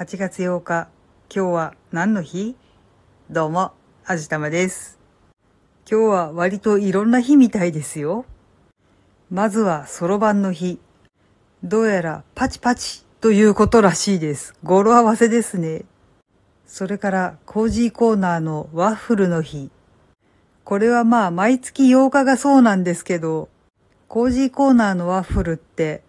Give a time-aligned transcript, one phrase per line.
[0.00, 0.88] 8月8日、
[1.28, 2.56] 今日は何の日？
[3.28, 3.72] どうも、
[4.06, 4.98] あじたまです。
[5.86, 8.24] 今日は割といろんな日みたいですよ。
[9.30, 10.80] まずはそろばんの日。
[11.62, 14.54] どうやらパチパチということらしいです。
[14.64, 15.84] 語呂合わせですね。
[16.66, 19.70] それからコージーコーナーのワッフルの日。
[20.64, 23.50] これはまあ毎月8日がそうなんですけど、
[24.08, 26.02] コージーコーナーのワッフルって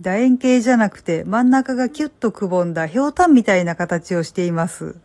[0.00, 4.96] 楕円形じゃなくて真ん中がキュッとくぼんだ氷炭みたいな形をしています。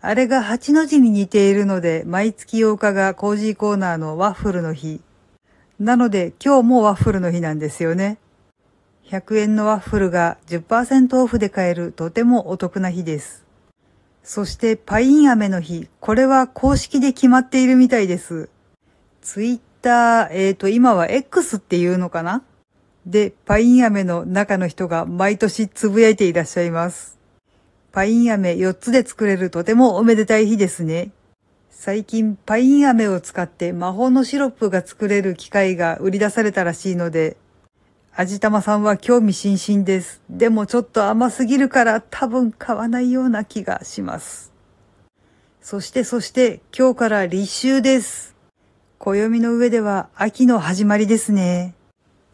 [0.00, 5.00] あれが8の字に似ているので、毎月8日がコージーコーナーのワッフルの日。
[5.80, 8.18] なので今日もワッフルの日なんですよね。
[9.06, 13.44] 100円のワッフルが10%オフで買えるとてもお得な日です。
[14.22, 15.88] そしてパイン飴の日。
[16.00, 18.50] これは公式で決まっているみたいです。
[19.22, 22.42] ツイッター、えーと、今は X っていうのかな？
[23.08, 27.18] で、パイン飴の中の人が毎年つぶやいていらっしゃいます。
[27.90, 31.10] パイン飴4つで作れるとてもおめでたい日ですね。
[31.70, 37.38] 最近パイン飴を使って魔法のシロップが作れる機械が売り出されたらしいので、
[38.14, 40.20] あじたまさんは興味津々です。
[40.28, 44.52] でもちょっと甘すぎるから多分買わないような気がします。
[45.62, 48.36] そしてそして今日から立秋です。
[48.98, 51.77] 暦の上では秋の始まりですね。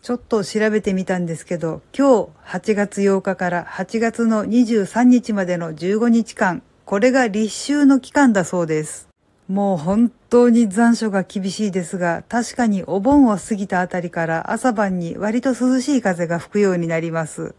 [0.05, 9.09] ちょっと調べてみたんですけど、今日8月8日から8月の23日までの15日間、これが立秋の期間だそうです。
[9.49, 17.55] もう本当に残暑が厳しいですが、確かにお盆を過ぎたあたりから朝晩に割と涼しい風が吹くようになります。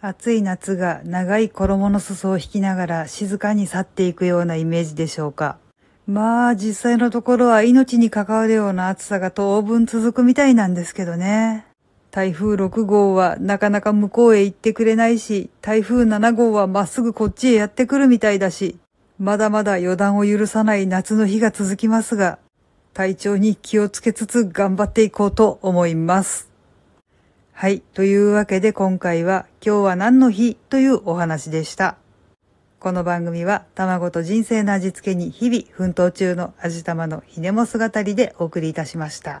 [0.00, 5.58] 暑い夏が長い衣の裾を引きながら静かに去っていくようなイメージでしょうか。
[6.06, 11.66] まあ実際のところは命に関わるような暑さが当分続くみたいなんですけどね。
[12.12, 18.76] 台風6号はなかなか向こうへ行ってくれないし、台風7号はまっすぐこっちへやってくるみたいだし、
[19.18, 22.38] まだまだ予断を許さない夏の日が続きますが、
[22.92, 26.50] 体調に気をつけつつ頑張っていこうと思います。
[27.54, 27.80] はい。
[27.80, 31.96] というわけで今回は今日は何の日というお話でした。
[32.78, 39.40] この番組は卵と人生の味付けに日々奮闘中の味玉のひねも姿でお送りいたしました。